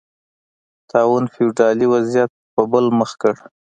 طاعون 0.91 1.25
فیوډالي 1.33 1.85
وضعیت 1.93 2.31
په 2.53 2.61
بل 2.71 2.85
مخ 2.99 3.11
کړ 3.21 3.33